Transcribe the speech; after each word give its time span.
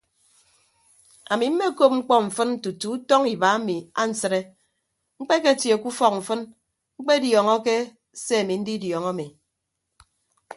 Ami 1.33 1.45
mmekop 1.51 1.91
mkpọ 1.97 2.15
mfịn 2.25 2.51
tutu 2.63 2.87
utọñ 2.95 3.21
iba 3.33 3.47
emi 3.57 3.75
ansịde 4.01 4.39
mkpeketie 5.19 5.75
ke 5.81 5.87
ufọk 5.91 6.13
mfịn 6.19 6.41
mkpediọọñọke 6.99 7.75
se 8.23 8.33
ami 8.41 8.53
ndidiọọñọ 8.61 9.07
ami. 9.13 9.25